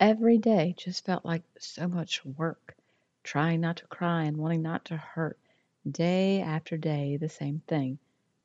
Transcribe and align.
Every 0.00 0.36
day 0.36 0.74
just 0.76 1.06
felt 1.06 1.24
like 1.24 1.42
so 1.58 1.88
much 1.88 2.22
work, 2.22 2.76
trying 3.22 3.62
not 3.62 3.78
to 3.78 3.86
cry 3.86 4.24
and 4.24 4.36
wanting 4.36 4.60
not 4.60 4.84
to 4.86 4.96
hurt. 4.98 5.38
Day 5.90 6.42
after 6.42 6.76
day, 6.76 7.16
the 7.16 7.30
same 7.30 7.60
thing. 7.66 7.98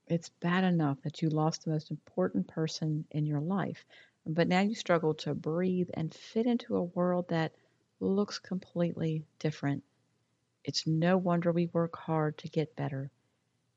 It's 0.07 0.29
bad 0.29 0.63
enough 0.63 1.01
that 1.01 1.21
you 1.21 1.29
lost 1.29 1.65
the 1.65 1.71
most 1.71 1.91
important 1.91 2.47
person 2.47 3.05
in 3.11 3.25
your 3.25 3.41
life, 3.41 3.85
but 4.25 4.47
now 4.47 4.61
you 4.61 4.75
struggle 4.75 5.13
to 5.15 5.35
breathe 5.35 5.89
and 5.93 6.13
fit 6.13 6.45
into 6.45 6.77
a 6.77 6.83
world 6.83 7.27
that 7.27 7.53
looks 7.99 8.39
completely 8.39 9.25
different. 9.37 9.83
It's 10.63 10.87
no 10.87 11.17
wonder 11.17 11.51
we 11.51 11.65
work 11.67 11.97
hard 11.97 12.37
to 12.37 12.47
get 12.49 12.77
better. 12.77 13.11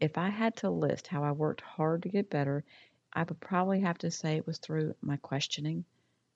If 0.01 0.17
I 0.17 0.29
had 0.29 0.57
to 0.59 0.71
list 0.71 1.09
how 1.09 1.25
I 1.25 1.33
worked 1.33 1.63
hard 1.63 2.05
to 2.05 2.09
get 2.09 2.31
better, 2.31 2.65
I 3.13 3.25
would 3.25 3.41
probably 3.41 3.81
have 3.81 3.99
to 3.99 4.13
say 4.13 4.37
it 4.37 4.47
was 4.47 4.59
through 4.59 4.95
my 5.01 5.17
questioning, 5.17 5.85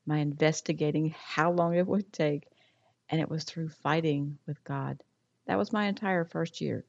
my 0.09 0.21
investigating 0.21 1.11
how 1.11 1.53
long 1.53 1.77
it 1.77 1.87
would 1.87 2.11
take, 2.15 2.49
and 3.11 3.21
it 3.21 3.29
was 3.29 3.45
through 3.45 3.69
fighting 3.69 4.39
with 4.47 4.65
God. 4.65 5.03
That 5.45 5.59
was 5.59 5.71
my 5.71 5.85
entire 5.85 6.25
first 6.25 6.63
year. 6.63 6.87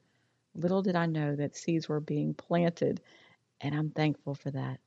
Little 0.54 0.80
did 0.80 0.96
I 0.96 1.04
know 1.04 1.36
that 1.36 1.54
seeds 1.54 1.86
were 1.86 2.00
being 2.00 2.32
planted, 2.32 3.02
and 3.60 3.74
I'm 3.74 3.90
thankful 3.90 4.34
for 4.34 4.50
that. 4.52 4.80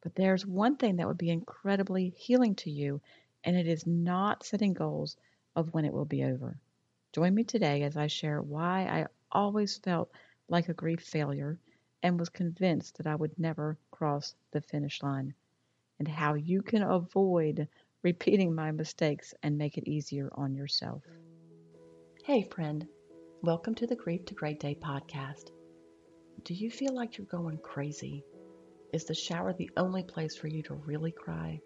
But 0.00 0.14
there's 0.14 0.46
one 0.46 0.76
thing 0.76 0.96
that 0.96 1.06
would 1.06 1.18
be 1.18 1.28
incredibly 1.28 2.08
healing 2.08 2.54
to 2.56 2.70
you, 2.70 3.02
and 3.44 3.54
it 3.54 3.68
is 3.68 3.86
not 3.86 4.44
setting 4.44 4.72
goals 4.72 5.18
of 5.54 5.74
when 5.74 5.84
it 5.84 5.92
will 5.92 6.06
be 6.06 6.24
over. 6.24 6.58
Join 7.12 7.34
me 7.34 7.44
today 7.44 7.82
as 7.82 7.98
I 7.98 8.06
share 8.06 8.40
why 8.40 8.86
I 8.86 9.06
always 9.30 9.76
felt 9.76 10.10
like 10.48 10.70
a 10.70 10.74
grief 10.74 11.00
failure 11.00 11.58
and 12.02 12.18
was 12.18 12.30
convinced 12.30 12.96
that 12.96 13.06
I 13.06 13.14
would 13.14 13.38
never 13.38 13.76
cross 13.90 14.34
the 14.52 14.62
finish 14.62 15.02
line, 15.02 15.34
and 15.98 16.08
how 16.08 16.34
you 16.34 16.62
can 16.62 16.82
avoid 16.82 17.68
repeating 18.02 18.54
my 18.54 18.70
mistakes 18.70 19.34
and 19.42 19.58
make 19.58 19.76
it 19.76 19.88
easier 19.88 20.30
on 20.34 20.54
yourself. 20.54 21.02
Hey, 22.24 22.42
friend, 22.42 22.86
welcome 23.42 23.74
to 23.76 23.86
the 23.86 23.96
Grief 23.96 24.24
to 24.26 24.34
Great 24.34 24.60
Day 24.60 24.76
podcast. 24.80 25.50
Do 26.44 26.54
you 26.54 26.70
feel 26.70 26.94
like 26.94 27.18
you're 27.18 27.26
going 27.26 27.58
crazy? 27.58 28.24
Is 28.92 29.04
the 29.04 29.14
shower 29.14 29.52
the 29.52 29.70
only 29.76 30.02
place 30.02 30.36
for 30.36 30.46
you 30.46 30.62
to 30.64 30.74
really 30.74 31.10
cry? 31.10 31.60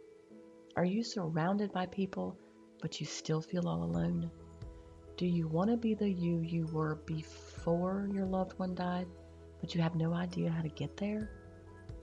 Are 0.77 0.85
you 0.85 1.05
surrounded 1.05 1.73
by 1.73 1.87
people, 1.87 2.39
but 2.81 2.99
you 3.01 3.07
still 3.07 3.43
feel 3.43 3.69
all 3.69 3.83
alone? 3.83 4.31
Do 5.19 5.27
you 5.27 5.47
want 5.47 5.71
to 5.71 5.77
be 5.77 5.95
the 5.95 6.11
you 6.11 6.41
you 6.41 6.67
were 6.73 6.97
before 7.07 8.09
your 8.13 8.25
loved 8.25 8.59
one 8.59 8.75
died, 8.75 9.07
but 9.61 9.75
you 9.75 9.83
have 9.83 9.95
no 9.95 10.15
idea 10.15 10.51
how 10.51 10.63
to 10.63 10.69
get 10.71 10.97
there? 10.97 11.31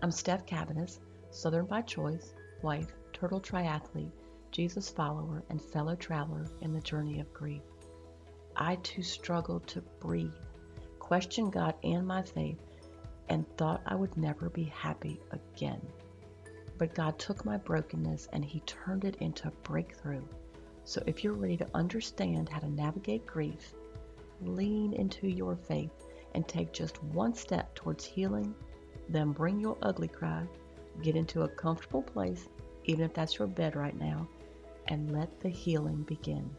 I'm 0.02 0.12
Steph 0.12 0.46
Cabanis, 0.46 1.00
Southern 1.32 1.66
by 1.66 1.82
choice, 1.82 2.34
wife, 2.62 2.92
turtle 3.14 3.40
triathlete, 3.40 4.12
Jesus 4.52 4.90
follower, 4.90 5.44
and 5.50 5.62
fellow 5.62 5.96
traveler 5.96 6.46
in 6.62 6.74
the 6.74 6.82
journey 6.82 7.20
of 7.20 7.34
grief. 7.34 7.64
I 8.56 8.76
too 8.78 9.04
struggled 9.04 9.68
to 9.68 9.82
breathe, 10.00 10.34
questioned 11.00 11.54
God 11.54 11.76
and 11.84 12.06
my 12.06 12.22
faith, 12.22 12.60
and 13.30 13.48
thought 13.58 13.82
I 13.86 13.96
would 13.96 14.18
never 14.18 14.50
be 14.50 14.66
happy 14.66 15.22
again. 15.32 15.82
But 16.78 16.96
God 16.96 17.20
took 17.20 17.46
my 17.46 17.58
brokenness 17.58 18.28
and 18.34 18.44
He 18.44 18.62
turned 18.62 19.06
it 19.06 19.16
into 19.18 19.48
a 19.48 19.52
breakthrough 19.64 20.24
so 20.90 21.04
if 21.06 21.24
you're 21.24 21.34
ready 21.34 21.56
to 21.58 21.70
understand 21.76 22.50
how 22.50 22.58
to 22.58 22.68
navigate 22.68 23.24
grief, 23.28 23.76
lean 24.42 24.94
into 24.94 25.28
your 25.28 25.56
faith 25.56 25.92
and 26.34 26.48
take 26.48 26.74
just 26.74 27.04
one 27.04 27.36
step 27.36 27.76
towards 27.76 28.06
healing, 28.06 28.56
then 29.08 29.32
bring 29.32 29.60
your 29.60 29.78
ugly 29.84 30.08
cry, 30.08 30.48
get 31.02 31.16
into 31.16 31.44
a 31.44 31.48
comfortable 31.48 32.02
place, 32.02 32.48
even 32.86 33.06
if 33.06 33.14
that's 33.14 33.40
your 33.40 33.48
bed 33.48 33.76
right 33.76 33.98
now, 33.98 34.28
and 34.88 35.12
let 35.12 35.40
the 35.40 35.50
healing 35.50 36.04
begin. 36.04 36.50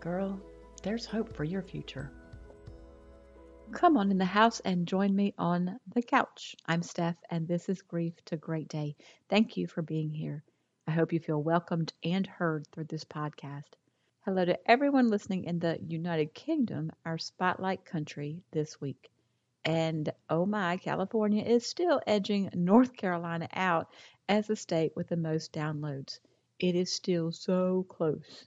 Girl, 0.00 0.40
there's 0.82 1.06
hope 1.06 1.34
for 1.34 1.44
your 1.44 1.62
future. 1.62 2.10
Come 3.72 3.96
on 3.96 4.10
in 4.10 4.18
the 4.18 4.24
house 4.24 4.60
and 4.60 4.88
join 4.88 5.14
me 5.14 5.32
on 5.38 5.78
the 5.94 6.02
couch. 6.02 6.56
I'm 6.66 6.82
Steph, 6.82 7.16
and 7.30 7.46
this 7.46 7.68
is 7.68 7.82
Grief 7.82 8.14
to 8.24 8.36
Great 8.36 8.68
Day. 8.68 8.96
Thank 9.28 9.56
you 9.56 9.66
for 9.66 9.82
being 9.82 10.10
here. 10.10 10.42
I 10.88 10.90
hope 10.90 11.12
you 11.12 11.20
feel 11.20 11.42
welcomed 11.42 11.92
and 12.02 12.26
heard 12.26 12.66
through 12.72 12.86
this 12.88 13.04
podcast. 13.04 13.76
Hello 14.24 14.44
to 14.44 14.58
everyone 14.70 15.08
listening 15.08 15.44
in 15.44 15.60
the 15.60 15.78
United 15.86 16.34
Kingdom, 16.34 16.90
our 17.06 17.16
spotlight 17.16 17.84
country 17.84 18.42
this 18.50 18.80
week. 18.80 19.10
And 19.64 20.10
oh 20.30 20.46
my, 20.46 20.78
California 20.78 21.44
is 21.44 21.66
still 21.66 22.00
edging 22.06 22.50
North 22.54 22.96
Carolina 22.96 23.48
out 23.52 23.88
as 24.28 24.46
the 24.46 24.56
state 24.56 24.96
with 24.96 25.08
the 25.08 25.16
most 25.16 25.52
downloads. 25.52 26.18
It 26.58 26.74
is 26.74 26.92
still 26.92 27.30
so 27.32 27.84
close. 27.88 28.46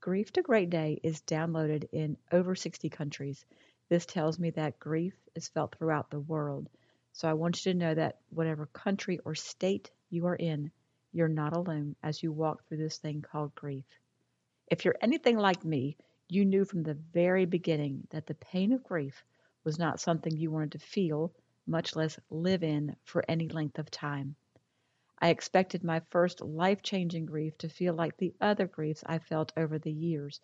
Grief 0.00 0.32
to 0.32 0.42
Great 0.42 0.70
Day 0.70 1.00
is 1.02 1.22
downloaded 1.22 1.88
in 1.90 2.16
over 2.30 2.54
60 2.54 2.88
countries. 2.90 3.44
This 3.88 4.06
tells 4.06 4.38
me 4.38 4.50
that 4.50 4.78
grief 4.78 5.14
is 5.34 5.48
felt 5.48 5.74
throughout 5.74 6.10
the 6.10 6.20
world. 6.20 6.68
So 7.12 7.28
I 7.28 7.34
want 7.34 7.64
you 7.64 7.72
to 7.72 7.78
know 7.78 7.94
that 7.94 8.18
whatever 8.30 8.66
country 8.66 9.18
or 9.24 9.34
state 9.34 9.90
you 10.10 10.26
are 10.26 10.36
in, 10.36 10.70
you're 11.12 11.28
not 11.28 11.56
alone 11.56 11.96
as 12.02 12.22
you 12.22 12.32
walk 12.32 12.66
through 12.66 12.78
this 12.78 12.98
thing 12.98 13.22
called 13.22 13.54
grief. 13.54 13.84
If 14.68 14.84
you're 14.84 14.96
anything 15.00 15.38
like 15.38 15.64
me, 15.64 15.96
you 16.28 16.44
knew 16.44 16.64
from 16.64 16.82
the 16.82 16.94
very 16.94 17.44
beginning 17.44 18.06
that 18.10 18.26
the 18.26 18.34
pain 18.34 18.72
of 18.72 18.84
grief 18.84 19.24
was 19.64 19.78
not 19.78 19.98
something 20.00 20.36
you 20.36 20.50
wanted 20.50 20.72
to 20.72 20.78
feel, 20.78 21.32
much 21.66 21.96
less 21.96 22.20
live 22.30 22.62
in, 22.62 22.94
for 23.04 23.24
any 23.28 23.48
length 23.48 23.78
of 23.78 23.90
time. 23.90 24.36
I 25.18 25.30
expected 25.30 25.82
my 25.82 26.00
first 26.10 26.40
life 26.40 26.82
changing 26.82 27.26
grief 27.26 27.56
to 27.58 27.68
feel 27.68 27.94
like 27.94 28.16
the 28.16 28.34
other 28.40 28.66
griefs 28.66 29.02
I 29.06 29.18
felt 29.18 29.52
over 29.56 29.78
the 29.78 29.92
years 29.92 30.40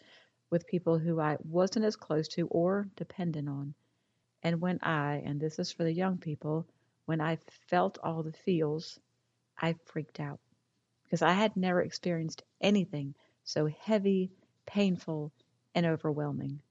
with 0.49 0.67
people 0.67 0.99
who 0.99 1.21
I 1.21 1.37
wasn't 1.45 1.85
as 1.85 1.97
close 1.97 2.29
to 2.29 2.49
or 2.49 2.89
dependent 2.97 3.49
on. 3.49 3.75
And 4.43 4.61
when 4.61 4.79
I, 4.83 5.17
and 5.25 5.41
this 5.41 5.59
is 5.59 5.71
for 5.71 5.85
the 5.85 5.93
young 5.93 6.19
people, 6.19 6.67
when 7.05 7.21
I 7.21 7.37
felt 7.69 7.99
all 8.03 8.23
the 8.23 8.33
feels, 8.33 8.99
I 9.59 9.75
freaked 9.85 10.21
out 10.21 10.41
because 11.05 11.23
I 11.23 11.33
had 11.33 11.57
never 11.57 11.83
experienced 11.83 12.43
anything 12.61 13.15
so 13.45 13.67
heavy, 13.67 14.31
painful, 14.65 15.33
and 15.75 15.85
overwhelming. 15.85 16.63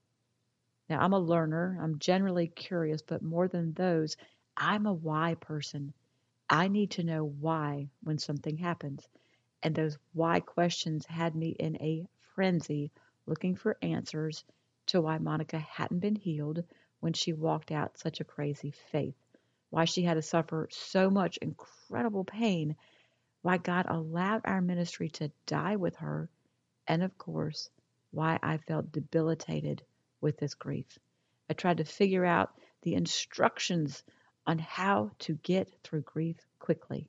Now, 0.89 1.01
I'm 1.01 1.13
a 1.13 1.19
learner, 1.19 1.77
I'm 1.81 1.99
generally 1.99 2.47
curious, 2.47 3.03
but 3.03 3.21
more 3.21 3.47
than 3.47 3.73
those, 3.73 4.17
I'm 4.57 4.87
a 4.87 4.93
why 4.93 5.35
person. 5.35 5.93
I 6.49 6.67
need 6.67 6.91
to 6.91 7.03
know 7.03 7.25
why 7.25 7.89
when 8.01 8.17
something 8.17 8.57
happens. 8.57 9.07
And 9.61 9.75
those 9.75 9.97
why 10.13 10.39
questions 10.39 11.05
had 11.05 11.35
me 11.35 11.49
in 11.49 11.75
a 11.75 12.07
frenzy 12.33 12.91
looking 13.27 13.55
for 13.55 13.77
answers 13.83 14.43
to 14.87 15.01
why 15.01 15.19
Monica 15.19 15.59
hadn't 15.59 15.99
been 15.99 16.15
healed 16.15 16.63
when 17.01 17.13
she 17.13 17.33
walked 17.33 17.71
out 17.71 17.99
such 17.99 18.19
a 18.19 18.25
crazy 18.25 18.71
faith, 18.71 19.15
why 19.69 19.85
she 19.85 20.01
had 20.01 20.15
to 20.15 20.21
suffer 20.23 20.67
so 20.71 21.11
much 21.11 21.37
incredible 21.37 22.25
pain 22.25 22.75
why 23.41 23.57
God 23.57 23.85
allowed 23.87 24.41
our 24.43 24.61
ministry 24.61 25.09
to 25.11 25.31
die 25.45 25.75
with 25.75 25.95
her, 25.97 26.29
and 26.87 27.03
of 27.03 27.17
course, 27.17 27.69
why 28.11 28.39
I 28.41 28.57
felt 28.57 28.91
debilitated 28.91 29.83
with 30.21 30.37
this 30.37 30.53
grief. 30.53 30.97
I 31.49 31.53
tried 31.53 31.77
to 31.77 31.85
figure 31.85 32.25
out 32.25 32.53
the 32.81 32.95
instructions 32.95 34.03
on 34.45 34.59
how 34.59 35.11
to 35.19 35.35
get 35.35 35.69
through 35.83 36.01
grief 36.01 36.37
quickly. 36.59 37.07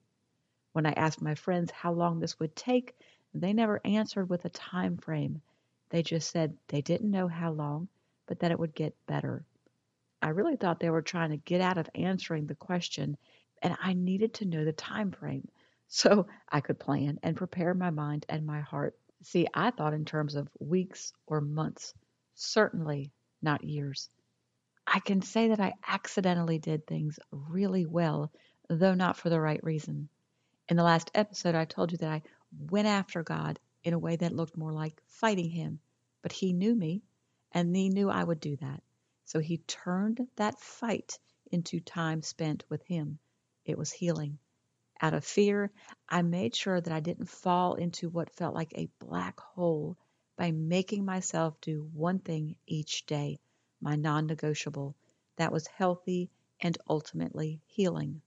When 0.73 0.87
I 0.87 0.93
asked 0.93 1.21
my 1.21 1.35
friends 1.35 1.71
how 1.71 1.93
long 1.93 2.21
this 2.21 2.39
would 2.39 2.55
take, 2.55 2.95
they 3.35 3.53
never 3.53 3.81
answered 3.85 4.29
with 4.29 4.45
a 4.45 4.51
time 4.51 4.97
frame. 4.97 5.43
They 5.91 6.03
just 6.03 6.31
said 6.31 6.57
they 6.69 6.81
didn't 6.81 7.11
know 7.11 7.29
how 7.29 7.53
long, 7.53 7.89
but 8.27 8.41
that 8.41 8.51
it 8.51 8.59
would 8.59 8.75
get 8.75 8.95
better. 9.07 9.45
I 10.23 10.29
really 10.29 10.57
thought 10.57 10.81
they 10.81 10.91
were 10.91 11.03
trying 11.03 11.31
to 11.31 11.37
get 11.39 11.61
out 11.61 11.79
of 11.79 11.89
answering 11.95 12.47
the 12.47 12.55
question, 12.55 13.17
and 13.63 13.77
I 13.81 13.95
needed 13.95 14.35
to 14.35 14.45
know 14.45 14.65
the 14.65 14.73
time 14.73 15.11
frame 15.13 15.49
so 15.89 16.27
I 16.49 16.61
could 16.61 16.79
plan 16.79 17.19
and 17.23 17.37
prepare 17.37 17.75
my 17.75 17.91
mind 17.91 18.27
and 18.29 18.47
my 18.47 18.61
heart. 18.61 18.97
See, 19.23 19.47
I 19.53 19.71
thought 19.71 19.95
in 19.95 20.05
terms 20.05 20.35
of 20.35 20.49
weeks 20.59 21.13
or 21.27 21.41
months, 21.41 21.95
certainly 22.41 23.13
not 23.43 23.63
years. 23.63 24.09
I 24.87 24.99
can 25.01 25.23
say 25.23 25.49
that 25.49 25.61
I 25.61 25.75
accidentally 25.87 26.59
did 26.59 26.87
things 26.87 27.19
really 27.31 27.87
well, 27.87 28.33
though 28.69 28.95
not 28.95 29.17
for 29.17 29.29
the 29.29 29.41
right 29.41 29.63
reason. 29.63 30.09
In 30.69 30.77
the 30.77 30.83
last 30.83 31.11
episode, 31.15 31.55
I 31.55 31.65
told 31.65 31.93
you 31.93 31.99
that 31.99 32.11
I 32.11 32.23
went 32.59 32.89
after 32.89 33.23
God 33.23 33.61
in 33.85 33.93
a 33.93 33.99
way 33.99 34.17
that 34.17 34.35
looked 34.35 34.57
more 34.57 34.73
like 34.73 35.01
fighting 35.07 35.51
Him, 35.51 35.81
but 36.23 36.33
He 36.33 36.53
knew 36.53 36.75
me, 36.75 37.03
and 37.53 37.77
He 37.77 37.89
knew 37.89 38.09
I 38.09 38.25
would 38.25 38.41
do 38.41 38.57
that. 38.57 38.83
So 39.27 39.39
He 39.39 39.59
turned 39.59 40.27
that 40.37 40.59
fight 40.59 41.19
into 41.53 41.79
time 41.81 42.23
spent 42.23 42.65
with 42.69 42.83
Him. 42.87 43.19
It 43.65 43.77
was 43.77 43.93
healing. 43.93 44.39
Out 45.01 45.15
of 45.15 45.25
fear, 45.25 45.71
I 46.09 46.23
made 46.23 46.57
sure 46.57 46.81
that 46.81 46.93
I 46.93 47.01
didn't 47.01 47.29
fall 47.29 47.75
into 47.75 48.09
what 48.09 48.35
felt 48.35 48.55
like 48.55 48.73
a 48.75 48.91
black 48.99 49.39
hole 49.41 49.97
by 50.41 50.51
making 50.53 51.05
myself 51.05 51.61
do 51.61 51.87
one 51.93 52.19
thing 52.19 52.57
each 52.67 53.05
day, 53.05 53.39
my 53.79 53.95
non 53.95 54.27
negotiable, 54.27 54.97
that 55.37 55.53
was 55.53 55.67
healthy 55.67 56.31
and 56.61 56.79
ultimately 56.89 57.61
healing. 57.67 58.23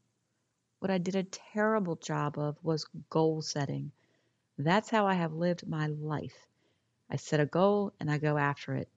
What 0.77 0.92
I 0.92 1.00
did 1.00 1.15
a 1.15 1.24
terrible 1.24 1.95
job 1.95 2.38
of 2.38 2.63
was 2.63 2.86
goal 3.10 3.42
setting. 3.42 3.92
That's 4.60 4.92
how 4.92 5.07
I 5.07 5.15
have 5.15 5.33
lived 5.33 5.65
my 5.65 5.88
life. 5.88 6.45
I 7.10 7.15
set 7.15 7.39
a 7.39 7.48
goal 7.48 7.94
and 8.00 8.12
I 8.12 8.19
go 8.19 8.38
after 8.38 8.75
it. 8.75 8.89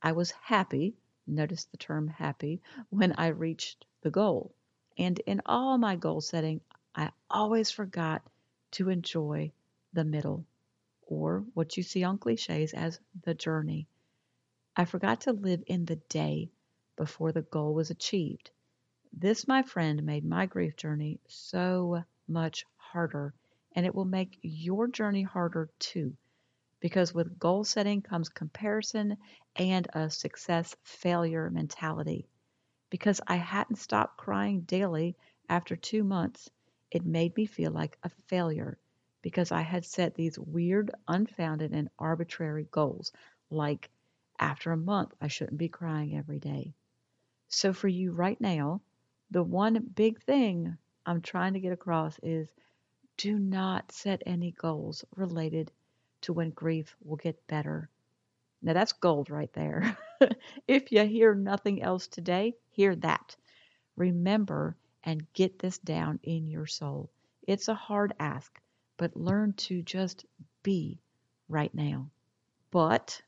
I 0.00 0.12
was 0.12 0.30
happy, 0.30 0.94
notice 1.26 1.64
the 1.64 1.76
term 1.76 2.06
happy, 2.06 2.62
when 2.88 3.14
I 3.14 3.26
reached 3.26 3.84
the 4.02 4.12
goal. 4.12 4.54
And 4.96 5.18
in 5.26 5.42
all 5.44 5.76
my 5.76 5.96
goal 5.96 6.20
setting, 6.20 6.60
I 6.94 7.10
always 7.28 7.72
forgot 7.72 8.22
to 8.70 8.90
enjoy 8.90 9.50
the 9.92 10.04
middle, 10.04 10.46
or 11.06 11.44
what 11.54 11.76
you 11.76 11.82
see 11.82 12.04
on 12.04 12.18
cliches 12.18 12.72
as 12.72 13.00
the 13.24 13.34
journey. 13.34 13.86
I 14.76 14.84
forgot 14.84 15.20
to 15.22 15.32
live 15.32 15.62
in 15.66 15.84
the 15.84 15.96
day 15.96 16.50
before 16.96 17.32
the 17.32 17.42
goal 17.42 17.74
was 17.74 17.90
achieved. 17.90 18.50
This, 19.12 19.46
my 19.46 19.62
friend, 19.62 20.02
made 20.02 20.24
my 20.24 20.46
grief 20.46 20.76
journey 20.76 21.20
so 21.28 22.02
much 22.26 22.64
harder, 22.76 23.34
and 23.72 23.86
it 23.86 23.94
will 23.94 24.04
make 24.04 24.38
your 24.42 24.88
journey 24.88 25.22
harder 25.22 25.70
too. 25.78 26.16
Because 26.80 27.14
with 27.14 27.38
goal 27.38 27.64
setting 27.64 28.02
comes 28.02 28.28
comparison 28.28 29.16
and 29.56 29.86
a 29.92 30.10
success 30.10 30.74
failure 30.82 31.50
mentality. 31.50 32.26
Because 32.90 33.20
I 33.26 33.36
hadn't 33.36 33.76
stopped 33.76 34.16
crying 34.16 34.62
daily 34.62 35.16
after 35.48 35.76
two 35.76 36.02
months, 36.02 36.50
it 36.90 37.04
made 37.04 37.36
me 37.36 37.46
feel 37.46 37.70
like 37.70 37.98
a 38.02 38.10
failure 38.26 38.78
because 39.24 39.50
I 39.50 39.62
had 39.62 39.86
set 39.86 40.14
these 40.14 40.38
weird, 40.38 40.90
unfounded, 41.08 41.72
and 41.72 41.88
arbitrary 41.98 42.68
goals, 42.70 43.10
like 43.50 43.90
after 44.38 44.70
a 44.70 44.76
month, 44.76 45.14
I 45.18 45.28
shouldn't 45.28 45.56
be 45.56 45.70
crying 45.70 46.14
every 46.14 46.38
day. 46.38 46.74
So, 47.48 47.72
for 47.72 47.88
you 47.88 48.12
right 48.12 48.38
now, 48.38 48.82
the 49.30 49.42
one 49.42 49.82
big 49.94 50.22
thing 50.22 50.76
I'm 51.06 51.22
trying 51.22 51.54
to 51.54 51.60
get 51.60 51.72
across 51.72 52.18
is 52.22 52.48
do 53.16 53.38
not 53.38 53.92
set 53.92 54.22
any 54.26 54.50
goals 54.52 55.06
related 55.16 55.72
to 56.20 56.34
when 56.34 56.50
grief 56.50 56.94
will 57.02 57.16
get 57.16 57.46
better. 57.46 57.88
Now, 58.62 58.74
that's 58.74 58.92
gold 58.92 59.30
right 59.30 59.52
there. 59.54 59.96
if 60.68 60.92
you 60.92 61.04
hear 61.06 61.34
nothing 61.34 61.82
else 61.82 62.08
today, 62.08 62.56
hear 62.70 62.94
that. 62.96 63.36
Remember 63.96 64.76
and 65.04 65.32
get 65.34 65.58
this 65.60 65.78
down 65.78 66.20
in 66.24 66.46
your 66.46 66.66
soul. 66.66 67.10
It's 67.46 67.68
a 67.68 67.74
hard 67.74 68.14
ask, 68.20 68.60
but 68.96 69.16
learn 69.16 69.52
to 69.54 69.82
just 69.82 70.24
be 70.62 71.00
right 71.48 71.74
now. 71.74 72.10
But, 72.70 73.20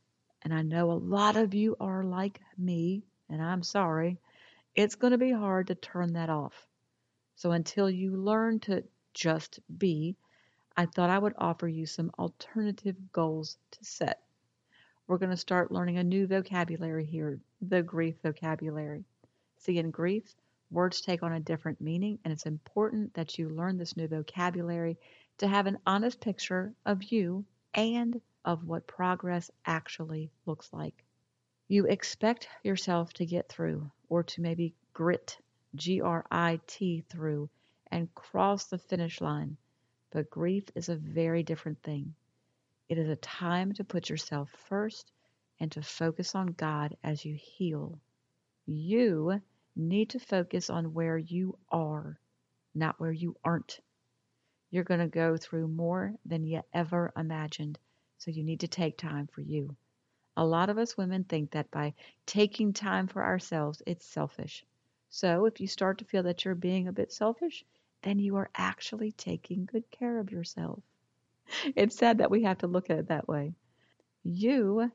and 0.42 0.52
I 0.52 0.62
know 0.62 0.90
a 0.90 0.94
lot 0.94 1.36
of 1.36 1.54
you 1.54 1.76
are 1.80 2.04
like 2.04 2.40
me, 2.58 3.04
and 3.28 3.42
I'm 3.42 3.62
sorry, 3.62 4.18
it's 4.74 4.94
going 4.94 5.12
to 5.12 5.18
be 5.18 5.32
hard 5.32 5.68
to 5.68 5.74
turn 5.74 6.12
that 6.14 6.30
off. 6.30 6.66
So 7.36 7.52
until 7.52 7.90
you 7.90 8.16
learn 8.16 8.60
to 8.60 8.84
just 9.14 9.60
be, 9.78 10.16
I 10.76 10.86
thought 10.86 11.10
I 11.10 11.18
would 11.18 11.34
offer 11.38 11.68
you 11.68 11.86
some 11.86 12.10
alternative 12.18 12.96
goals 13.12 13.58
to 13.72 13.84
set. 13.84 14.20
We're 15.06 15.18
going 15.18 15.30
to 15.30 15.36
start 15.36 15.72
learning 15.72 15.98
a 15.98 16.04
new 16.04 16.26
vocabulary 16.26 17.04
here, 17.04 17.38
the 17.62 17.82
grief 17.82 18.16
vocabulary. 18.22 19.04
See, 19.58 19.78
in 19.78 19.90
grief, 19.90 20.34
words 20.70 21.00
take 21.00 21.22
on 21.22 21.32
a 21.32 21.40
different 21.40 21.80
meaning, 21.80 22.18
and 22.24 22.32
it's 22.32 22.46
important 22.46 23.14
that 23.14 23.38
you 23.38 23.48
learn 23.48 23.78
this 23.78 23.96
new 23.96 24.08
vocabulary 24.08 24.98
to 25.38 25.46
have 25.46 25.66
an 25.66 25.78
honest 25.86 26.20
picture 26.20 26.72
of 26.84 27.02
you 27.04 27.44
and 27.74 28.20
of 28.44 28.64
what 28.64 28.86
progress 28.86 29.50
actually 29.66 30.30
looks 30.46 30.72
like. 30.72 31.04
You 31.68 31.86
expect 31.86 32.48
yourself 32.62 33.12
to 33.14 33.26
get 33.26 33.48
through 33.48 33.90
or 34.08 34.22
to 34.22 34.40
maybe 34.40 34.74
grit, 34.92 35.36
G 35.74 36.00
R 36.00 36.24
I 36.30 36.60
T, 36.66 37.04
through 37.10 37.50
and 37.90 38.14
cross 38.14 38.66
the 38.66 38.78
finish 38.78 39.20
line. 39.20 39.56
But 40.12 40.30
grief 40.30 40.64
is 40.74 40.88
a 40.88 40.96
very 40.96 41.42
different 41.42 41.82
thing. 41.82 42.14
It 42.88 42.98
is 42.98 43.08
a 43.08 43.16
time 43.16 43.72
to 43.74 43.84
put 43.84 44.08
yourself 44.08 44.48
first 44.68 45.10
and 45.60 45.72
to 45.72 45.82
focus 45.82 46.34
on 46.34 46.46
God 46.46 46.96
as 47.02 47.24
you 47.24 47.34
heal. 47.34 47.98
You 48.66 49.40
need 49.74 50.10
to 50.10 50.18
focus 50.20 50.70
on 50.70 50.94
where 50.94 51.18
you 51.18 51.58
are, 51.70 52.18
not 52.74 52.98
where 53.00 53.12
you 53.12 53.36
aren't. 53.44 53.80
You're 54.70 54.84
going 54.84 55.00
to 55.00 55.06
go 55.06 55.36
through 55.36 55.68
more 55.68 56.14
than 56.24 56.44
you 56.44 56.62
ever 56.72 57.12
imagined, 57.16 57.78
so 58.18 58.30
you 58.30 58.44
need 58.44 58.60
to 58.60 58.68
take 58.68 58.96
time 58.96 59.26
for 59.26 59.40
you. 59.40 59.76
A 60.36 60.44
lot 60.44 60.68
of 60.68 60.78
us 60.78 60.96
women 60.96 61.24
think 61.24 61.52
that 61.52 61.70
by 61.70 61.94
taking 62.26 62.72
time 62.72 63.06
for 63.06 63.24
ourselves, 63.24 63.82
it's 63.86 64.06
selfish. 64.06 64.64
So 65.08 65.46
if 65.46 65.60
you 65.60 65.66
start 65.66 65.98
to 65.98 66.04
feel 66.04 66.24
that 66.24 66.44
you're 66.44 66.54
being 66.54 66.88
a 66.88 66.92
bit 66.92 67.12
selfish, 67.12 67.64
then 68.02 68.18
you 68.18 68.36
are 68.36 68.50
actually 68.54 69.12
taking 69.12 69.64
good 69.66 69.90
care 69.90 70.18
of 70.18 70.30
yourself. 70.30 70.82
It's 71.76 71.96
sad 71.96 72.18
that 72.18 72.30
we 72.30 72.42
have 72.42 72.58
to 72.58 72.66
look 72.66 72.90
at 72.90 72.98
it 72.98 73.08
that 73.08 73.28
way. 73.28 73.54
You 74.24 74.92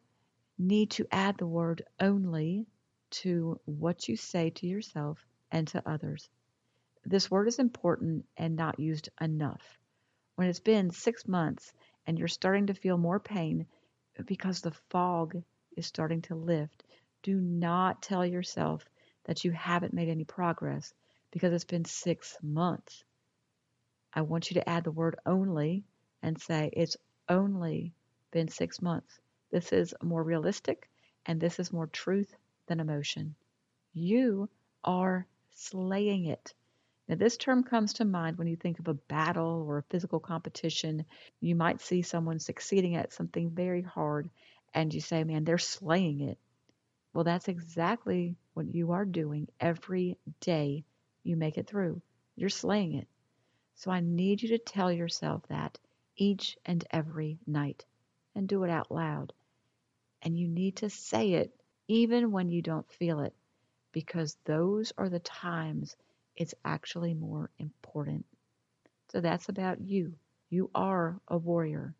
need 0.57 0.91
to 0.91 1.07
add 1.11 1.37
the 1.37 1.47
word 1.47 1.83
only 1.99 2.67
to 3.11 3.59
what 3.65 4.07
you 4.07 4.15
say 4.15 4.49
to 4.51 4.67
yourself 4.67 5.25
and 5.51 5.67
to 5.69 5.89
others. 5.89 6.29
This 7.03 7.31
word 7.31 7.47
is 7.47 7.59
important 7.59 8.25
and 8.37 8.55
not 8.55 8.79
used 8.79 9.09
enough. 9.19 9.79
When 10.35 10.47
it's 10.47 10.59
been 10.59 10.91
six 10.91 11.27
months 11.27 11.73
and 12.05 12.17
you're 12.17 12.27
starting 12.27 12.67
to 12.67 12.73
feel 12.73 12.97
more 12.97 13.19
pain 13.19 13.65
because 14.25 14.61
the 14.61 14.71
fog 14.89 15.41
is 15.75 15.85
starting 15.87 16.21
to 16.23 16.35
lift, 16.35 16.83
do 17.23 17.39
not 17.39 18.01
tell 18.01 18.25
yourself 18.25 18.85
that 19.23 19.43
you 19.43 19.51
haven't 19.51 19.93
made 19.93 20.09
any 20.09 20.25
progress 20.25 20.93
because 21.31 21.53
it's 21.53 21.65
been 21.65 21.85
six 21.85 22.37
months. 22.41 23.03
I 24.13 24.21
want 24.21 24.49
you 24.49 24.55
to 24.55 24.69
add 24.69 24.83
the 24.83 24.91
word 24.91 25.15
only 25.25 25.83
and 26.21 26.39
say 26.39 26.69
it's 26.73 26.97
only 27.29 27.93
been 28.31 28.47
six 28.47 28.81
months. 28.81 29.19
This 29.51 29.73
is 29.73 29.93
more 30.03 30.23
realistic 30.23 30.89
and 31.25 31.39
this 31.39 31.59
is 31.59 31.73
more 31.73 31.87
truth 31.87 32.35
than 32.67 32.79
emotion. 32.79 33.35
You 33.93 34.49
are 34.83 35.25
slaying 35.51 36.25
it. 36.25 36.53
Now, 37.07 37.15
this 37.15 37.37
term 37.37 37.63
comes 37.63 37.93
to 37.93 38.05
mind 38.05 38.37
when 38.37 38.47
you 38.47 38.55
think 38.55 38.79
of 38.79 38.87
a 38.87 38.93
battle 38.93 39.65
or 39.67 39.79
a 39.79 39.83
physical 39.83 40.19
competition. 40.19 41.05
You 41.39 41.55
might 41.55 41.81
see 41.81 42.01
someone 42.01 42.39
succeeding 42.39 42.95
at 42.95 43.11
something 43.13 43.51
very 43.51 43.81
hard, 43.81 44.29
and 44.73 44.93
you 44.93 45.01
say, 45.01 45.23
Man, 45.23 45.43
they're 45.43 45.57
slaying 45.57 46.21
it. 46.21 46.37
Well, 47.13 47.23
that's 47.25 47.49
exactly 47.49 48.37
what 48.53 48.73
you 48.73 48.91
are 48.91 49.05
doing 49.05 49.47
every 49.59 50.17
day 50.39 50.85
you 51.23 51.35
make 51.35 51.57
it 51.57 51.67
through. 51.67 52.01
You're 52.35 52.49
slaying 52.49 52.93
it. 52.93 53.07
So 53.75 53.91
I 53.91 53.99
need 53.99 54.41
you 54.41 54.49
to 54.49 54.57
tell 54.59 54.91
yourself 54.91 55.45
that 55.47 55.77
each 56.15 56.57
and 56.65 56.85
every 56.91 57.39
night 57.47 57.85
and 58.35 58.47
do 58.47 58.63
it 58.63 58.69
out 58.69 58.91
loud. 58.91 59.33
And 60.21 60.37
you 60.37 60.47
need 60.47 60.77
to 60.77 60.89
say 60.89 61.33
it 61.33 61.53
even 61.87 62.31
when 62.31 62.49
you 62.49 62.61
don't 62.61 62.89
feel 62.91 63.19
it, 63.21 63.33
because 63.91 64.37
those 64.45 64.93
are 64.97 65.09
the 65.09 65.19
times 65.19 65.95
it's 66.41 66.55
actually 66.65 67.13
more 67.13 67.51
important. 67.59 68.25
So 69.11 69.21
that's 69.21 69.49
about 69.49 69.81
you. 69.81 70.15
You 70.49 70.71
are 70.75 71.21
a 71.27 71.37
warrior. 71.37 71.95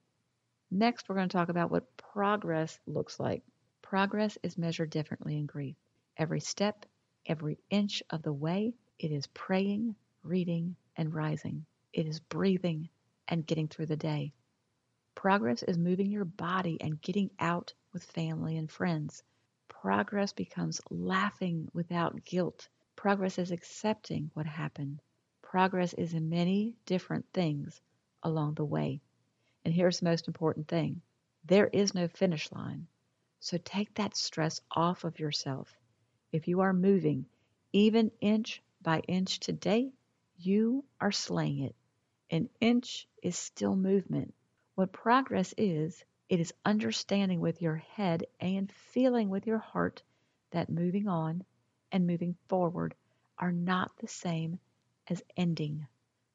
Next, 0.72 1.08
we're 1.10 1.16
going 1.16 1.30
to 1.30 1.38
talk 1.38 1.50
about 1.50 1.72
what 1.72 1.96
progress 1.98 2.80
looks 2.88 3.20
like. 3.20 3.44
Progress 3.84 4.38
is 4.44 4.58
measured 4.58 4.90
differently 4.90 5.38
in 5.38 5.46
grief. 5.46 5.76
Every 6.18 6.40
step, 6.42 6.86
every 7.28 7.60
inch 7.70 8.04
of 8.10 8.24
the 8.24 8.34
way, 8.34 8.74
it 9.00 9.12
is 9.12 9.28
praying, 9.28 9.96
reading, 10.24 10.76
and 10.98 11.14
rising. 11.14 11.66
It 11.94 12.08
is 12.08 12.20
breathing 12.20 12.90
and 13.28 13.46
getting 13.46 13.68
through 13.68 13.88
the 13.88 13.98
day. 13.98 14.34
Progress 15.16 15.64
is 15.64 15.78
moving 15.78 16.12
your 16.12 16.26
body 16.26 16.82
and 16.82 17.02
getting 17.02 17.32
out 17.40 17.74
with 17.94 18.04
family 18.04 18.58
and 18.58 18.72
friends. 18.72 19.24
Progress 19.70 20.34
becomes 20.34 20.82
laughing 20.90 21.70
without 21.74 22.26
guilt 22.26 22.70
Progress 23.02 23.40
is 23.40 23.50
accepting 23.50 24.30
what 24.36 24.46
happened. 24.46 25.02
Progress 25.42 25.92
is 25.94 26.14
in 26.14 26.30
many 26.30 26.76
different 26.86 27.26
things 27.34 27.82
along 28.22 28.54
the 28.54 28.64
way. 28.64 29.02
And 29.66 29.74
here's 29.74 30.00
the 30.00 30.06
most 30.06 30.28
important 30.28 30.68
thing 30.68 31.02
there 31.44 31.66
is 31.66 31.96
no 31.96 32.08
finish 32.08 32.52
line. 32.52 32.86
So 33.40 33.58
take 33.58 33.92
that 33.96 34.16
stress 34.16 34.62
off 34.70 35.04
of 35.04 35.20
yourself. 35.20 35.76
If 36.32 36.48
you 36.48 36.60
are 36.60 36.74
moving, 36.74 37.26
even 37.74 38.12
inch 38.22 38.62
by 38.84 39.00
inch 39.08 39.40
today, 39.40 39.92
you 40.38 40.86
are 41.00 41.12
slaying 41.12 41.62
it. 41.62 41.76
An 42.30 42.50
inch 42.60 43.08
is 43.24 43.36
still 43.36 43.76
movement. 43.76 44.36
What 44.76 44.92
progress 44.94 45.56
is, 45.58 46.06
it 46.30 46.40
is 46.40 46.54
understanding 46.64 47.40
with 47.40 47.64
your 47.64 47.78
head 47.78 48.28
and 48.40 48.72
feeling 48.72 49.30
with 49.30 49.48
your 49.48 49.58
heart 49.58 50.04
that 50.52 50.70
moving 50.70 51.08
on 51.08 51.44
and 51.92 52.08
moving 52.08 52.36
forward 52.48 52.96
are 53.38 53.52
not 53.52 53.92
the 53.98 54.08
same 54.08 54.60
as 55.08 55.24
ending. 55.36 55.88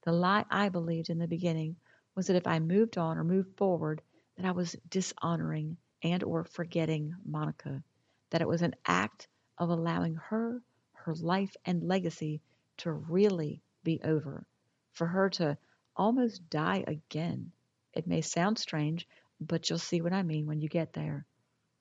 The 0.02 0.12
lie 0.12 0.44
I 0.50 0.68
believed 0.68 1.10
in 1.10 1.18
the 1.18 1.26
beginning 1.26 1.76
was 2.14 2.26
that 2.26 2.36
if 2.36 2.46
I 2.46 2.58
moved 2.58 2.98
on 2.98 3.18
or 3.18 3.24
moved 3.24 3.56
forward, 3.56 4.02
that 4.36 4.46
I 4.46 4.52
was 4.52 4.76
dishonoring 4.88 5.76
and 6.02 6.22
or 6.22 6.44
forgetting 6.44 7.14
Monica, 7.24 7.82
that 8.30 8.40
it 8.42 8.48
was 8.48 8.62
an 8.62 8.74
act 8.86 9.28
of 9.58 9.70
allowing 9.70 10.14
her, 10.16 10.62
her 10.92 11.14
life 11.14 11.56
and 11.64 11.82
legacy 11.86 12.40
to 12.78 12.92
really 12.92 13.62
be 13.82 14.00
over, 14.02 14.46
for 14.92 15.06
her 15.06 15.30
to 15.30 15.56
almost 15.96 16.48
die 16.50 16.84
again. 16.86 17.52
It 17.94 18.06
may 18.06 18.20
sound 18.20 18.58
strange, 18.58 19.08
but 19.40 19.68
you'll 19.68 19.78
see 19.78 20.02
what 20.02 20.12
I 20.12 20.22
mean 20.22 20.46
when 20.46 20.60
you 20.60 20.68
get 20.68 20.92
there. 20.92 21.24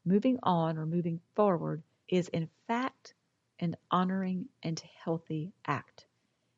Moving 0.05 0.39
on 0.43 0.77
or 0.77 0.85
moving 0.85 1.19
forward 1.35 1.83
is, 2.07 2.29
in 2.29 2.49
fact, 2.67 3.13
an 3.59 3.75
honoring 3.91 4.47
and 4.63 4.81
healthy 5.03 5.51
act. 5.65 6.05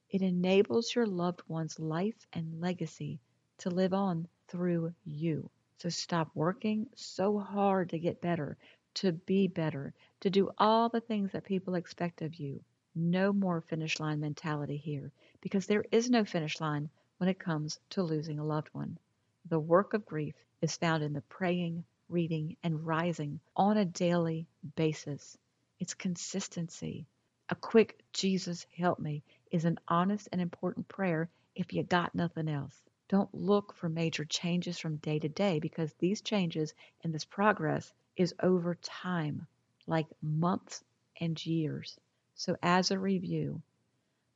It 0.10 0.22
enables 0.22 0.96
your 0.96 1.06
loved 1.06 1.42
one's 1.48 1.80
life 1.80 2.26
and 2.34 2.62
legacy 2.62 3.20
to 3.60 3.70
live 3.70 3.94
on 3.94 4.28
through 4.48 4.94
you. 5.04 5.50
So 5.80 5.90
stop 5.90 6.32
working 6.34 6.88
so 6.96 7.38
hard 7.38 7.90
to 7.90 8.00
get 8.00 8.22
better, 8.22 8.58
to 8.96 9.12
be 9.12 9.48
better, 9.48 9.94
to 10.22 10.30
do 10.30 10.50
all 10.58 10.90
the 10.90 11.02
things 11.02 11.32
that 11.34 11.44
people 11.44 11.76
expect 11.76 12.22
of 12.22 12.36
you. 12.36 12.64
No 12.96 13.32
more 13.32 13.62
finish 13.62 14.00
line 14.00 14.20
mentality 14.20 14.78
here, 14.78 15.12
because 15.42 15.68
there 15.68 15.86
is 15.92 16.10
no 16.10 16.26
finish 16.26 16.60
line 16.60 16.90
when 17.18 17.30
it 17.30 17.38
comes 17.38 17.80
to 17.92 18.02
losing 18.02 18.40
a 18.40 18.46
loved 18.46 18.70
one. 18.72 18.98
The 19.50 19.60
work 19.60 19.94
of 19.94 20.06
grief 20.06 20.36
is 20.62 20.78
found 20.78 21.04
in 21.04 21.14
the 21.14 21.22
praying, 21.22 21.84
reading, 22.10 22.58
and 22.64 22.86
rising 22.86 23.40
on 23.56 23.78
a 23.78 23.86
daily 23.86 24.48
basis. 24.76 25.38
It's 25.80 25.94
consistency. 25.94 27.06
A 27.50 27.56
quick 27.56 28.04
Jesus 28.12 28.66
help 28.76 28.98
me 28.98 29.24
is 29.52 29.64
an 29.64 29.80
honest 29.88 30.28
and 30.32 30.42
important 30.42 30.88
prayer 30.88 31.30
if 31.54 31.72
you 31.72 31.84
got 31.84 32.16
nothing 32.16 32.48
else. 32.48 32.82
Don't 33.10 33.34
look 33.34 33.74
for 33.74 33.88
major 33.88 34.26
changes 34.26 34.80
from 34.80 34.98
day 34.98 35.20
to 35.20 35.30
day 35.30 35.60
because 35.60 35.94
these 35.94 36.22
changes 36.22 36.74
and 37.04 37.14
this 37.14 37.26
progress 37.26 37.94
is 38.16 38.34
over 38.42 38.76
time, 38.76 39.48
like 39.86 40.08
months 40.22 40.84
and 41.22 41.46
years. 41.46 42.00
So, 42.34 42.58
as 42.64 42.90
a 42.92 43.00
review, 43.00 43.62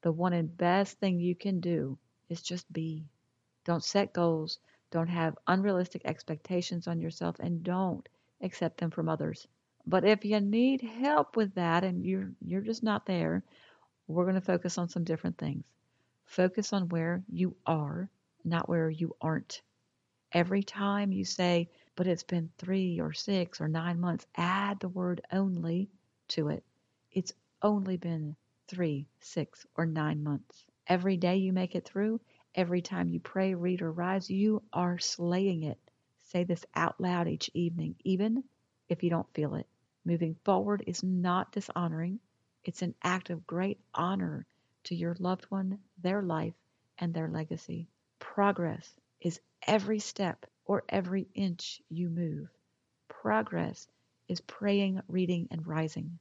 the 0.01 0.11
one 0.11 0.33
and 0.33 0.55
best 0.55 0.99
thing 0.99 1.19
you 1.19 1.35
can 1.35 1.59
do 1.59 1.97
is 2.29 2.41
just 2.41 2.71
be. 2.71 3.03
Don't 3.65 3.83
set 3.83 4.13
goals, 4.13 4.59
don't 4.91 5.09
have 5.09 5.37
unrealistic 5.47 6.03
expectations 6.05 6.87
on 6.87 7.01
yourself, 7.01 7.39
and 7.39 7.63
don't 7.63 8.07
accept 8.41 8.77
them 8.77 8.91
from 8.91 9.09
others. 9.09 9.47
But 9.85 10.05
if 10.05 10.25
you 10.25 10.39
need 10.39 10.81
help 10.81 11.35
with 11.35 11.55
that 11.55 11.83
and 11.83 12.05
you're 12.05 12.31
you're 12.41 12.61
just 12.61 12.83
not 12.83 13.05
there, 13.05 13.43
we're 14.07 14.25
going 14.25 14.35
to 14.35 14.41
focus 14.41 14.77
on 14.77 14.89
some 14.89 15.03
different 15.03 15.37
things. 15.37 15.63
Focus 16.25 16.73
on 16.73 16.89
where 16.89 17.23
you 17.29 17.55
are, 17.65 18.09
not 18.43 18.69
where 18.69 18.89
you 18.89 19.15
aren't. 19.21 19.61
Every 20.33 20.63
time 20.63 21.11
you 21.11 21.25
say, 21.25 21.69
but 21.95 22.07
it's 22.07 22.23
been 22.23 22.51
three 22.57 22.99
or 22.99 23.13
six 23.13 23.59
or 23.61 23.67
nine 23.67 23.99
months, 23.99 24.25
add 24.35 24.79
the 24.79 24.89
word 24.89 25.21
only 25.31 25.89
to 26.29 26.49
it. 26.49 26.63
It's 27.11 27.33
only 27.61 27.97
been 27.97 28.35
three, 28.67 29.07
six, 29.19 29.65
or 29.75 29.85
nine 29.85 30.23
months. 30.23 30.65
Every 30.87 31.17
day 31.17 31.37
you 31.37 31.53
make 31.53 31.75
it 31.75 31.85
through, 31.85 32.21
every 32.55 32.81
time 32.81 33.09
you 33.09 33.19
pray, 33.19 33.55
read, 33.55 33.81
or 33.81 33.91
rise, 33.91 34.29
you 34.29 34.63
are 34.73 34.99
slaying 34.99 35.63
it. 35.63 35.79
Say 36.19 36.43
this 36.45 36.65
out 36.75 36.99
loud 37.01 37.27
each 37.27 37.49
evening, 37.53 37.95
even 38.05 38.43
if 38.91 39.03
you 39.03 39.09
don't 39.09 39.33
feel 39.33 39.55
it. 39.55 39.65
Moving 40.03 40.35
forward 40.43 40.83
is 40.85 41.01
not 41.01 41.53
dishonoring, 41.53 42.19
it's 42.65 42.81
an 42.81 42.93
act 43.01 43.29
of 43.29 43.47
great 43.47 43.79
honor 43.93 44.45
to 44.83 44.95
your 44.95 45.15
loved 45.17 45.45
one, 45.45 45.79
their 45.97 46.21
life, 46.21 46.53
and 46.97 47.13
their 47.13 47.29
legacy. 47.29 47.87
Progress 48.19 48.93
is 49.21 49.39
every 49.65 49.99
step 49.99 50.45
or 50.65 50.83
every 50.89 51.25
inch 51.33 51.81
you 51.89 52.09
move. 52.09 52.49
Progress 53.07 53.87
is 54.27 54.41
praying, 54.41 55.01
reading, 55.07 55.47
and 55.51 55.65
rising. 55.65 56.19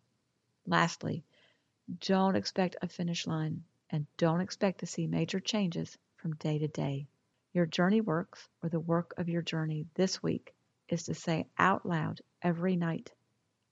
Lastly, 0.65 1.25
don't 1.99 2.37
expect 2.37 2.77
a 2.81 2.87
finish 2.87 3.27
line 3.27 3.65
and 3.91 4.07
don't 4.17 4.43
expect 4.43 4.79
to 4.81 4.87
see 4.87 5.09
major 5.09 5.41
changes 5.41 5.99
from 6.19 6.37
day 6.37 6.59
to 6.59 6.69
day. 6.69 7.09
Your 7.53 7.67
journey 7.67 8.01
works, 8.01 8.49
or 8.63 8.69
the 8.69 8.79
work 8.79 9.13
of 9.17 9.29
your 9.29 9.43
journey 9.43 9.87
this 9.95 10.23
week, 10.23 10.55
is 10.89 11.03
to 11.05 11.15
say 11.15 11.49
out 11.59 11.85
loud 11.85 12.21
every 12.43 12.77
night, 12.77 13.13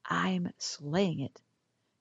I'm 0.05 0.51
slaying 0.57 1.21
it. 1.21 1.41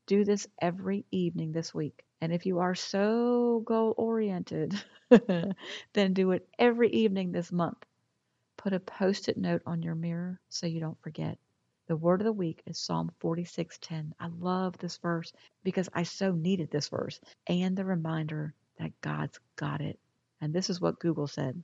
Do 0.07 0.25
this 0.25 0.49
every 0.61 1.07
evening 1.11 1.53
this 1.53 1.75
week. 1.75 2.05
And 2.21 2.33
if 2.33 2.47
you 2.47 2.61
are 2.61 2.75
so 2.75 3.63
goal 3.65 3.95
oriented, 3.97 4.75
then 5.93 6.15
do 6.15 6.33
it 6.33 6.49
every 6.59 6.91
evening 6.91 7.33
this 7.33 7.53
month. 7.53 7.79
Put 8.57 8.73
a 8.75 8.81
post 8.81 9.29
it 9.29 9.39
note 9.39 9.63
on 9.67 9.83
your 9.83 9.95
mirror 9.97 10.41
so 10.51 10.67
you 10.67 10.81
don't 10.81 11.01
forget. 11.03 11.39
The 11.89 11.97
word 11.97 12.21
of 12.21 12.27
the 12.27 12.33
week 12.33 12.63
is 12.67 12.79
Psalm 12.79 13.13
46:10. 13.21 14.13
I 14.21 14.29
love 14.29 14.79
this 14.79 14.99
verse 14.99 15.33
because 15.65 15.89
I 15.95 16.05
so 16.05 16.33
needed 16.33 16.71
this 16.71 16.89
verse 16.89 17.21
and 17.47 17.77
the 17.77 17.85
reminder 17.85 18.55
that 18.79 19.01
God's 19.01 19.41
got 19.57 19.81
it. 19.81 19.99
And 20.41 20.55
this 20.55 20.71
is 20.71 20.81
what 20.81 21.01
Google 21.01 21.29
said. 21.29 21.63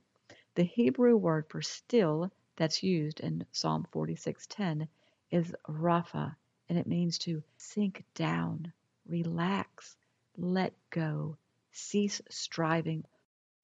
The 0.55 0.63
Hebrew 0.63 1.17
word 1.17 1.47
for 1.49 1.61
still 1.61 2.31
that's 2.55 2.83
used 2.83 3.19
in 3.19 3.45
Psalm 3.51 3.85
46:10 3.91 4.87
is 5.31 5.53
rapha, 5.67 6.35
and 6.69 6.77
it 6.77 6.87
means 6.87 7.17
to 7.19 7.43
sink 7.57 8.03
down, 8.13 8.71
relax, 9.05 9.95
let 10.37 10.73
go, 10.89 11.37
cease 11.71 12.21
striving. 12.29 13.03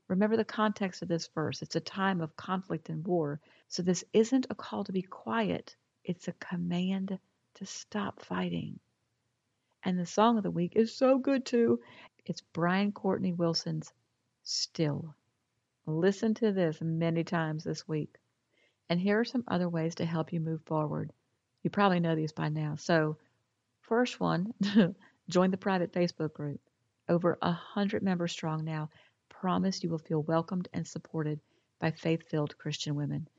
Remember 0.07 0.35
the 0.35 0.43
context 0.43 1.01
of 1.01 1.07
this 1.07 1.27
verse. 1.27 1.61
It's 1.61 1.77
a 1.77 1.81
time 1.81 2.19
of 2.19 2.35
conflict 2.35 2.89
and 2.89 3.05
war. 3.07 3.39
So 3.69 3.81
this 3.81 4.03
isn't 4.11 4.47
a 4.49 4.55
call 4.55 4.83
to 4.83 4.91
be 4.91 5.01
quiet, 5.01 5.75
it's 6.03 6.27
a 6.27 6.33
command 6.33 7.17
to 7.53 7.65
stop 7.65 8.21
fighting. 8.21 8.79
And 9.83 9.97
the 9.97 10.05
song 10.05 10.37
of 10.37 10.43
the 10.43 10.51
week 10.51 10.75
is 10.75 10.93
so 10.93 11.17
good 11.17 11.45
too. 11.45 11.81
It's 12.25 12.41
Brian 12.41 12.91
Courtney 12.91 13.33
Wilson's 13.33 13.93
Still. 14.43 15.15
Listen 15.85 16.33
to 16.35 16.51
this 16.51 16.81
many 16.81 17.23
times 17.23 17.63
this 17.63 17.87
week. 17.87 18.17
And 18.91 18.99
here 18.99 19.21
are 19.21 19.23
some 19.23 19.45
other 19.47 19.69
ways 19.69 19.95
to 19.95 20.05
help 20.05 20.33
you 20.33 20.41
move 20.41 20.63
forward. 20.63 21.13
You 21.63 21.69
probably 21.69 22.01
know 22.01 22.13
these 22.13 22.33
by 22.33 22.49
now. 22.49 22.75
So, 22.75 23.15
first 23.83 24.19
one, 24.19 24.53
join 25.29 25.49
the 25.49 25.55
private 25.55 25.93
Facebook 25.93 26.33
group. 26.33 26.59
Over 27.07 27.37
a 27.41 27.53
hundred 27.53 28.03
members 28.03 28.33
strong 28.33 28.65
now. 28.65 28.89
Promise 29.29 29.81
you 29.81 29.89
will 29.89 29.97
feel 29.97 30.21
welcomed 30.21 30.67
and 30.73 30.85
supported 30.85 31.39
by 31.79 31.91
faith-filled 31.91 32.57
Christian 32.57 32.95
women. 32.95 33.29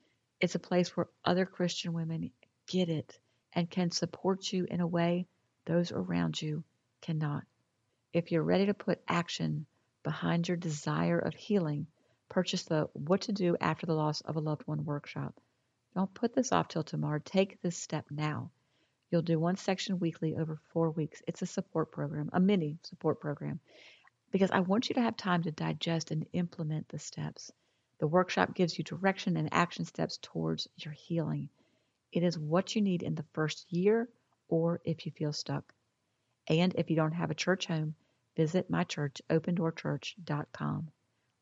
It's 0.41 0.55
a 0.55 0.59
place 0.59 0.97
where 0.97 1.11
other 1.23 1.45
Christian 1.45 1.93
women 1.93 2.31
get 2.67 2.89
it 2.89 3.19
and 3.53 3.69
can 3.69 3.91
support 3.91 4.55
you 4.55 4.65
in 4.71 4.81
a 4.81 4.87
way 4.87 5.27
those 5.67 5.93
around 5.93 6.41
you 6.41 6.65
cannot. 7.03 7.45
If 8.15 8.33
you're 8.33 8.43
ready 8.43 8.65
to 8.65 8.75
put 8.75 9.03
action 9.07 9.67
behind 10.03 10.49
your 10.49 10.57
desire 10.57 11.19
of 11.19 11.35
healing, 11.35 11.89
purchase 12.33 12.63
the 12.63 12.89
What 12.95 13.21
to 13.23 13.33
Do 13.33 13.59
After 13.61 13.85
the 13.85 13.95
Loss 13.95 14.23
of 14.23 14.37
a 14.37 14.41
Loved 14.41 14.63
One 14.63 14.87
workshop. 14.87 15.39
Don't 15.95 16.15
put 16.15 16.35
this 16.35 16.51
off 16.51 16.67
till 16.67 16.83
tomorrow. 16.83 17.21
Take 17.23 17.61
this 17.61 17.77
step 17.77 18.07
now. 18.11 18.51
You'll 19.11 19.21
do 19.21 19.39
one 19.39 19.57
section 19.59 19.99
weekly 19.99 20.35
over 20.35 20.59
four 20.73 20.89
weeks. 20.89 21.21
It's 21.27 21.43
a 21.43 21.47
support 21.47 21.93
program, 21.93 22.31
a 22.33 22.41
mini 22.41 22.79
support 22.85 23.21
program, 23.21 23.61
because 24.31 24.51
I 24.51 24.61
want 24.61 24.89
you 24.89 24.95
to 24.95 25.03
have 25.03 25.15
time 25.15 25.43
to 25.43 25.53
digest 25.53 26.11
and 26.11 26.27
implement 26.33 26.89
the 26.89 26.99
steps. 26.99 27.53
The 27.99 28.07
workshop 28.07 28.55
gives 28.55 28.79
you 28.79 28.83
direction 28.83 29.37
and 29.37 29.53
action 29.53 29.85
steps 29.85 30.19
towards 30.23 30.67
your 30.79 30.95
healing. 30.95 31.51
It 32.13 32.23
is 32.23 32.39
what 32.39 32.75
you 32.75 32.81
need 32.81 33.03
in 33.03 33.15
the 33.15 33.27
first 33.35 33.71
year 33.71 34.09
or 34.49 34.81
if 34.85 35.05
you 35.05 35.13
feel 35.13 35.35
stuck. 35.35 35.75
And 36.49 36.75
if 36.79 36.89
you 36.89 36.97
don't 36.97 37.13
have 37.13 37.31
a 37.31 37.35
church 37.35 37.67
home, 37.67 37.95
visit 38.37 38.71
my 38.71 38.85
church, 38.85 39.21
opendoorchurch.com. 39.29 40.93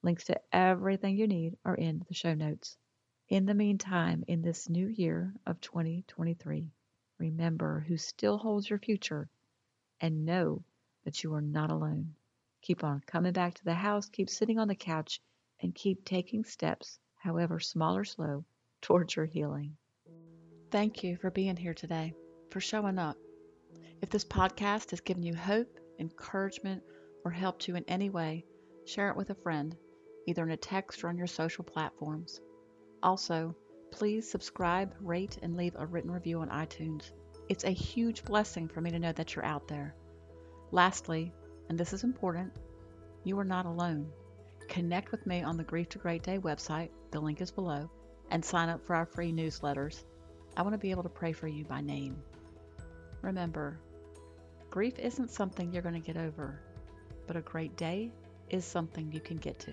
Links 0.03 0.25
to 0.25 0.41
everything 0.51 1.15
you 1.15 1.27
need 1.27 1.59
are 1.63 1.75
in 1.75 2.03
the 2.09 2.15
show 2.15 2.33
notes. 2.33 2.79
In 3.29 3.45
the 3.45 3.53
meantime, 3.53 4.25
in 4.27 4.41
this 4.41 4.71
new 4.71 4.87
year 4.89 5.35
of 5.47 5.61
2023, 5.61 6.73
remember 7.19 7.81
who 7.81 7.99
still 7.99 8.39
holds 8.39 8.71
your 8.71 8.79
future 8.79 9.29
and 10.01 10.25
know 10.25 10.65
that 11.05 11.23
you 11.23 11.35
are 11.35 11.43
not 11.43 11.71
alone. 11.71 12.15
Keep 12.63 12.83
on 12.83 13.03
coming 13.07 13.35
back 13.35 13.55
to 13.55 13.65
the 13.65 13.75
house, 13.75 14.09
keep 14.09 14.31
sitting 14.31 14.59
on 14.59 14.69
the 14.69 14.75
couch, 14.75 15.21
and 15.61 15.75
keep 15.75 16.03
taking 16.07 16.45
steps, 16.45 16.99
however 17.17 17.61
small 17.61 17.95
or 17.95 18.05
slow, 18.05 18.43
towards 18.81 19.15
your 19.15 19.27
healing. 19.27 19.77
Thank 20.71 21.05
you 21.05 21.19
for 21.19 21.31
being 21.31 21.57
here 21.57 21.75
today, 21.75 22.15
for 22.49 22.61
showing 22.61 22.99
up. 22.99 23.19
If 24.01 24.09
this 24.09 24.25
podcast 24.25 24.93
has 24.93 25.01
given 25.03 25.25
you 25.25 25.35
hope, 25.35 25.69
encouragement, 25.99 26.83
or 27.23 27.31
helped 27.31 27.69
you 27.69 27.77
in 27.77 27.85
any 27.87 28.09
way, 28.09 28.47
share 28.87 29.11
it 29.11 29.17
with 29.17 29.29
a 29.29 29.35
friend 29.35 29.77
either 30.27 30.43
in 30.43 30.51
a 30.51 30.57
text 30.57 31.03
or 31.03 31.09
on 31.09 31.17
your 31.17 31.27
social 31.27 31.65
platforms. 31.65 32.41
Also, 33.03 33.55
please 33.91 34.31
subscribe, 34.31 34.95
rate, 35.01 35.39
and 35.43 35.57
leave 35.57 35.75
a 35.77 35.87
written 35.87 36.11
review 36.11 36.41
on 36.41 36.49
iTunes. 36.49 37.11
It's 37.49 37.65
a 37.65 37.71
huge 37.71 38.25
blessing 38.25 38.69
for 38.69 38.81
me 38.81 38.91
to 38.91 38.99
know 38.99 39.13
that 39.13 39.35
you're 39.35 39.45
out 39.45 39.67
there. 39.67 39.95
Lastly, 40.71 41.33
and 41.69 41.79
this 41.79 41.93
is 41.93 42.05
important, 42.05 42.53
you 43.25 43.39
are 43.39 43.45
not 43.45 43.67
alone. 43.67 44.11
Connect 44.69 45.11
with 45.11 45.27
me 45.27 45.43
on 45.43 45.57
the 45.57 45.65
Grief 45.65 45.89
to 45.91 45.99
Great 45.99 46.23
Day 46.23 46.39
website, 46.39 46.91
the 47.11 47.21
link 47.21 47.41
is 47.41 47.51
below, 47.51 47.91
and 48.31 48.45
sign 48.45 48.69
up 48.69 48.87
for 48.87 48.95
our 48.95 49.07
free 49.07 49.33
newsletters. 49.33 50.05
I 50.57 50.63
want 50.63 50.75
to 50.75 50.79
be 50.79 50.91
able 50.91 51.03
to 51.03 51.09
pray 51.09 51.33
for 51.33 51.49
you 51.49 51.65
by 51.65 51.81
name. 51.81 52.23
Remember, 53.23 53.81
grief 54.71 54.99
isn't 54.99 55.31
something 55.31 55.73
you're 55.73 55.83
going 55.83 56.01
to 56.01 56.13
get 56.13 56.17
over, 56.17 56.61
but 57.27 57.37
a 57.37 57.41
great 57.41 57.77
day 57.77 58.13
is 58.49 58.65
something 58.65 59.11
you 59.13 59.21
can 59.21 59.37
get 59.37 59.59
to. 59.61 59.73